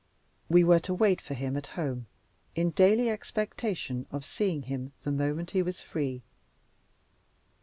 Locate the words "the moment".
5.03-5.51